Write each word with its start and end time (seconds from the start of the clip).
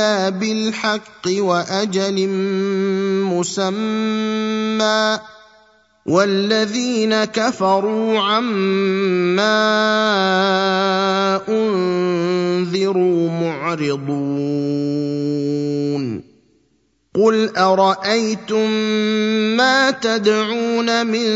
الا 0.00 0.28
بالحق 0.28 1.28
واجل 1.28 2.28
مسمى 3.28 5.18
والذين 6.06 7.24
كفروا 7.24 8.20
عما 8.20 9.60
انذروا 11.48 13.30
معرضون 13.30 14.00
قل 17.20 17.56
ارايتم 17.56 18.70
ما 19.56 19.90
تدعون 19.90 21.06
من 21.06 21.28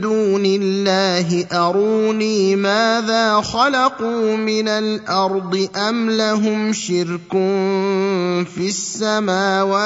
دون 0.00 0.46
الله 0.46 1.46
اروني 1.52 2.56
ماذا 2.56 3.40
خلقوا 3.40 4.36
من 4.36 4.68
الأرض 4.68 5.68
ام 5.76 6.10
لهم 6.10 6.72
شرك 6.72 7.32
في 8.54 8.66
السماوات 8.66 9.76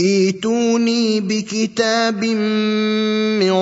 ايتوني 0.00 1.20
بكتاب 1.20 2.24
من 2.24 3.52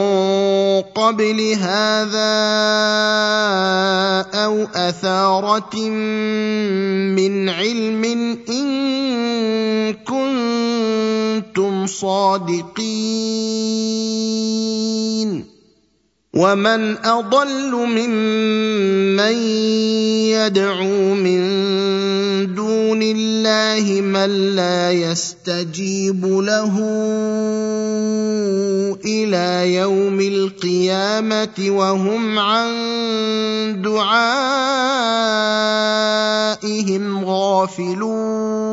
قبل 0.95 1.53
هذا 1.53 2.37
أو 4.35 4.67
أثارة 4.75 5.77
من 7.19 7.49
علم 7.49 8.05
إن 8.49 8.69
كنتم 9.93 11.87
صادقين. 11.87 13.41
ومن 16.35 16.97
أضل 17.05 17.71
ممن 17.75 19.37
يدعو 20.31 21.15
من 21.15 21.41
الله 23.17 24.01
من 24.01 24.57
لا 24.57 24.93
يستجيب 24.93 26.27
له 26.27 26.75
إلى 29.05 29.75
يوم 29.75 30.21
القيامة 30.21 31.67
وهم 31.69 32.39
عن 32.39 32.71
دعائهم 33.83 34.45
غافلون. 37.25 38.71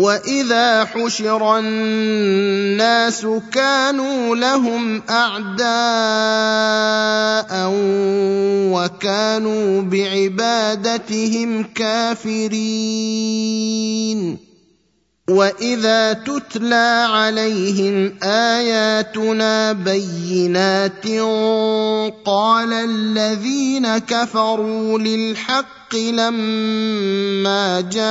وإذا 0.00 0.84
حشر 0.84 1.58
الناس 1.58 3.26
كانوا 3.52 4.36
لهم 4.36 5.02
أعداء 5.10 5.70
وكانوا 8.90 9.82
بعبادتهم 9.82 11.62
كافرين. 11.74 13.30
وإذا 15.30 16.12
تتلى 16.12 17.06
عليهم 17.10 18.14
آياتنا 18.22 19.72
بينات 19.72 21.06
قال 22.24 22.72
الذين 22.72 23.98
كفروا 23.98 24.98
للحق 24.98 25.94
لما 25.94 27.80
جاءهم 27.80 28.10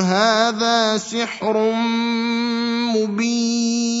هذا 0.00 0.98
سحر 0.98 1.72
مبين. 2.96 4.00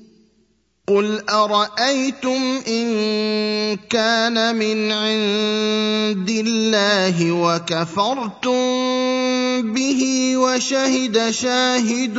قل 0.91 1.23
ارايتم 1.29 2.61
ان 2.67 2.87
كان 3.89 4.55
من 4.55 4.91
عند 4.91 6.29
الله 6.29 7.31
وكفرتم 7.31 8.51
به 9.73 10.33
وشهد 10.37 11.29
شاهد 11.29 12.17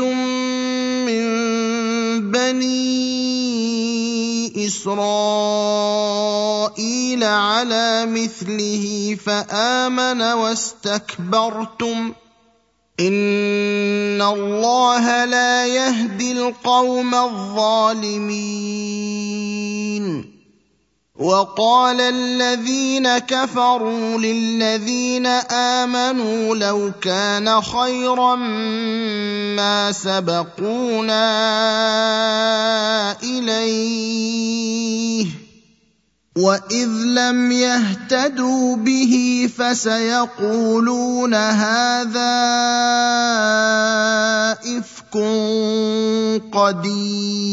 من 1.04 1.24
بني 2.30 3.12
اسرائيل 4.66 5.64
على 7.24 8.06
مثله 8.06 9.16
فامن 9.26 10.22
واستكبرتم 10.22 12.12
ان 13.00 14.22
الله 14.22 15.24
لا 15.24 15.66
يهدي 15.66 16.32
القوم 16.32 17.14
الظالمين 17.14 18.72
وقال 21.16 22.00
الذين 22.00 23.18
كفروا 23.18 24.18
للذين 24.18 25.26
امنوا 25.26 26.56
لو 26.56 26.92
كان 27.00 27.60
خيرا 27.60 28.34
ما 29.56 29.92
سبقونا 29.92 31.22
اليه 33.22 34.62
واذ 36.36 36.88
لم 36.88 37.52
يهتدوا 37.52 38.76
به 38.76 39.48
فسيقولون 39.58 41.34
هذا 41.34 42.32
افك 44.64 45.16
قديم 46.52 47.52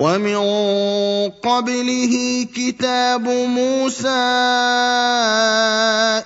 ومن 0.00 0.36
قبله 1.30 2.46
كتاب 2.54 3.28
موسى 3.28 4.08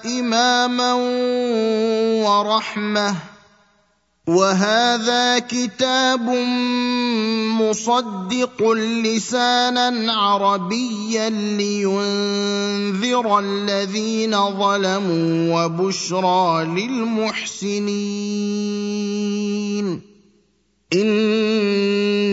اماما 0.08 0.92
ورحمه 2.25 3.38
وهذا 4.28 5.38
كتاب 5.38 6.28
مصدق 7.60 8.72
لسانا 9.04 10.12
عربيا 10.12 11.30
لينذر 11.30 13.38
الذين 13.38 14.60
ظلموا 14.60 15.64
وبشرى 15.64 16.64
للمحسنين. 16.64 17.88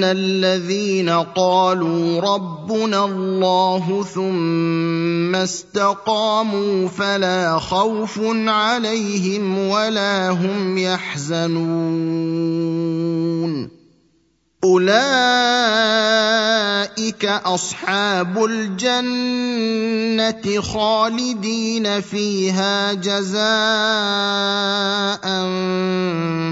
الذين 0.03 1.09
قالوا 1.09 2.21
ربنا 2.21 3.05
الله 3.05 4.03
ثم 4.03 5.35
استقاموا 5.35 6.87
فلا 6.87 7.59
خوف 7.59 8.19
عليهم 8.47 9.59
ولا 9.59 10.29
هم 10.29 10.77
يحزنون 10.77 12.44
اولئك 14.65 14.95
اصحاب 17.25 18.45
الجنه 18.45 19.81
خالدين 20.61 22.01
فيها 22.01 22.93
جزاء 22.93 23.45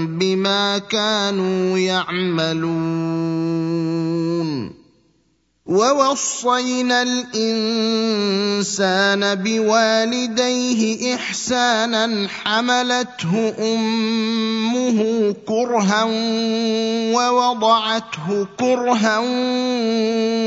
بما 0.06 0.78
كانوا 0.78 1.78
يعملون 1.78 3.14
ووصينا 5.66 7.02
الانسان 7.02 8.54
بوالديه 9.34 11.14
احسانا 11.14 12.28
حملته 12.28 13.54
امه 13.58 15.34
كرها 15.48 16.04
ووضعته 17.14 18.46
كرها 18.60 19.18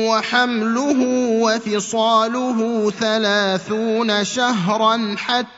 وحمله 0.09 1.01
وفصاله 1.41 2.91
ثلاثون 2.99 4.23
شهرا 4.23 5.15
حتى 5.17 5.56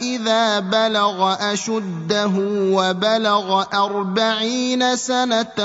إذا 0.00 0.58
بلغ 0.60 1.36
أشده 1.52 2.32
وبلغ 2.72 3.64
أربعين 3.74 4.96
سنة 4.96 5.60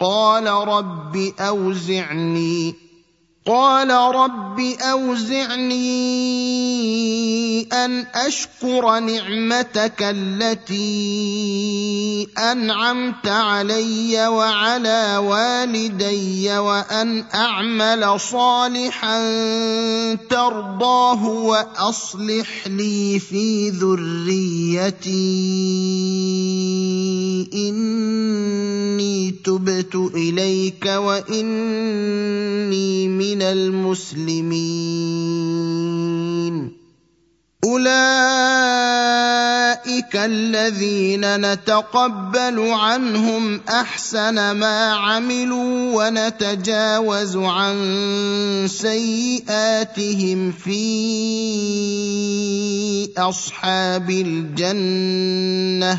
قال 0.00 0.46
رب 0.46 1.32
أوزعني. 1.40 2.91
قال 3.46 3.90
رب 3.90 4.60
أوزعني 4.80 5.82
أن 7.72 8.06
أشكر 8.14 8.98
نعمتك 8.98 10.02
التي 10.02 10.78
أنعمت 12.38 13.28
علي 13.28 14.26
وعلى 14.26 15.16
والدي 15.16 16.58
وأن 16.58 17.24
أعمل 17.34 18.20
صالحا 18.20 19.18
ترضاه 20.14 21.26
وأصلح 21.26 22.66
لي 22.66 23.18
في 23.18 23.70
ذريتي. 23.70 25.12
إني 27.54 29.30
تبت 29.44 29.94
إليك 30.14 30.86
وإني 30.86 31.92
من 33.08 33.32
من 33.32 33.42
المسلمين. 33.42 34.52
أولئك 37.64 37.86
الذين 40.14 41.52
نتقبل 41.52 42.60
عنهم 42.60 43.60
أحسن 43.68 44.50
ما 44.50 44.92
عملوا 44.92 46.06
ونتجاوز 46.08 47.36
عن 47.36 47.76
سيئاتهم 48.70 50.52
في 50.52 50.82
أصحاب 53.18 54.10
الجنة. 54.10 55.98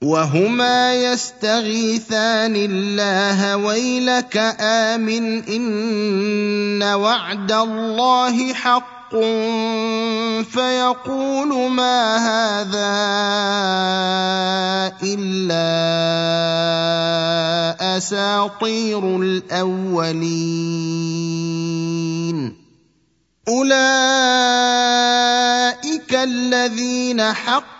وهما 0.00 0.94
يستغيثان 0.94 2.56
الله 2.56 3.56
ويلك 3.56 4.36
آمن 4.60 5.44
إن 5.44 6.82
وعد 6.82 7.52
الله 7.52 8.54
حق 8.54 9.12
فيقول 10.40 11.70
ما 11.70 12.16
هذا 12.16 12.96
إلا 15.04 15.68
أساطير 17.96 19.16
الأولين. 19.16 20.40
أولئك 23.48 24.00
الذين 26.14 27.20
حق 27.32 27.79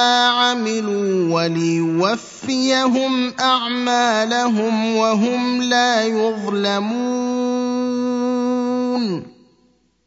عملوا 0.00 1.34
وليوفيهم 1.34 3.12
أعمالهم 3.40 4.96
وهم 4.96 5.62
لا 5.62 6.02
يظلمون. 6.04 7.35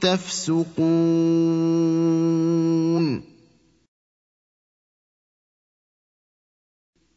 تفسقون. 0.00 1.76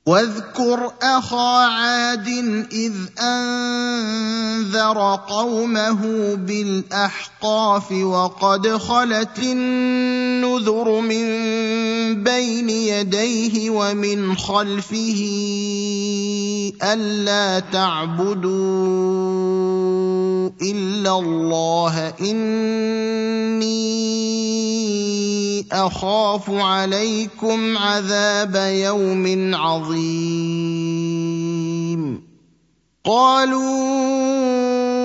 واذكر 0.09 0.93
أخا 1.01 1.65
عاد 1.65 2.27
إذ 2.71 2.93
أنذر 3.21 4.99
قومه 5.27 6.01
بالأحقاف 6.35 7.91
وقد 7.91 8.67
خلت 8.77 9.39
النذر 9.39 10.99
من 10.99 11.25
بين 12.23 12.69
يديه 12.69 13.69
ومن 13.69 14.35
خلفه 14.37 15.21
ألا 16.83 17.59
تعبدوا 17.59 19.19
إلا 20.61 21.19
الله 21.19 22.13
إني 22.21 23.69
أخاف 25.71 26.49
عليكم 26.49 27.77
عذاب 27.77 28.55
يوم 28.55 29.55
عظيم. 29.55 30.79
قالوا 33.05 34.98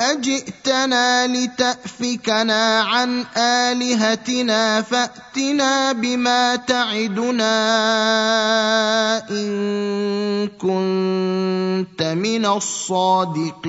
أجئتنا 0.00 1.26
لتأفكنا 1.26 2.80
عن 2.80 3.24
آلهتنا 3.36 4.82
فأتنا 4.82 5.92
بما 5.92 6.56
تعدنا 6.56 7.58
إن 9.30 10.48
كنت 10.48 12.02
من 12.02 12.46
الصادقين. 12.46 13.68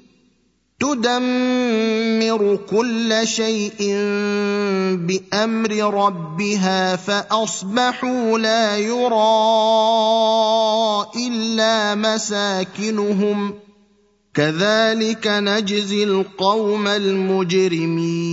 تدمر 0.81 2.59
كل 2.69 3.19
شيء 3.23 3.95
بأمر 4.95 5.93
ربها 5.93 6.95
فأصبحوا 6.95 8.39
لا 8.39 8.77
يرى 8.77 9.11
إلا 11.27 11.95
مساكنهم. 11.95 13.53
كذلك 14.33 15.27
نجزي 15.27 16.03
القوم 16.03 16.87
المجرمين. 16.87 18.31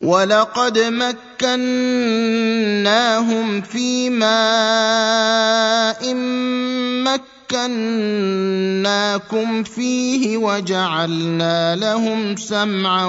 ولقد 0.00 0.78
مكناهم 0.78 1.50
في 3.60 4.10
ماء 4.10 6.14
مكن 7.04 7.39
مكناكم 7.50 9.42
فيه 9.62 10.36
وجعلنا 10.36 11.76
لهم 11.76 12.36
سمعا 12.36 13.06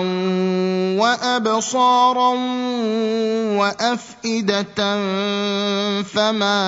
وأبصارا 0.98 2.34
وأفئدة 3.58 4.98
فما 6.04 6.62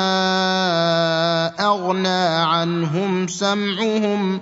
أغنى 1.60 2.26
عنهم 2.46 3.28
سمعهم 3.28 4.42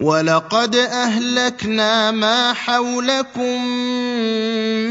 ولقد 0.00 0.76
اهلكنا 0.76 2.10
ما 2.10 2.52
حولكم 2.52 3.64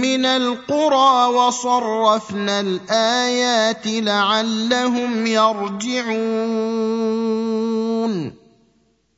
من 0.04 0.26
القرى 0.26 1.34
وصرفنا 1.36 2.60
الايات 2.60 3.88
لعلهم 3.88 5.28
يرجعون 5.28 6.08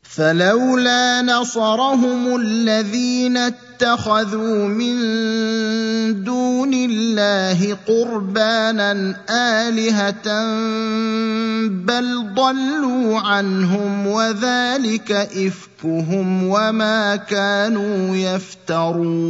فلولا 0.10 1.22
نصرهم 1.22 2.36
الذين 2.36 3.38
اتخذوا 3.38 4.68
من 4.68 4.96
دون 6.24 6.74
الله 6.74 7.78
قربانا 7.88 9.16
آلهة 9.30 10.28
بل 11.68 12.34
ضلوا 12.36 13.20
عنهم 13.20 14.08
وذلك 14.08 15.12
إفكهم 15.12 16.44
وما 16.44 17.16
كانوا 17.16 18.16
يفترون. 18.16 19.30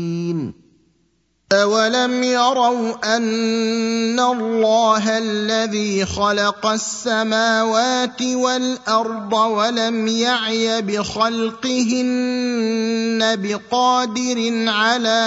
اولم 1.53 2.23
يروا 2.23 3.15
ان 3.15 4.19
الله 4.19 5.17
الذي 5.17 6.05
خلق 6.05 6.65
السماوات 6.65 8.21
والارض 8.21 9.33
ولم 9.33 10.07
يعي 10.07 10.81
بخلقهن 10.81 11.99
بقادر 13.35 14.69
على 14.69 15.21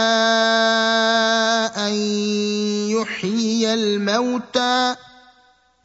ان 1.76 1.94
يحيي 2.88 3.74
الموتى 3.74 4.94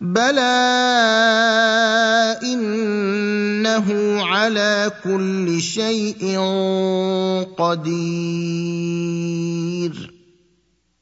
بلى 0.02 0.40
انه 2.44 4.22
على 4.26 4.92
كل 5.04 5.62
شيء 5.62 6.40
قدير 7.58 9.00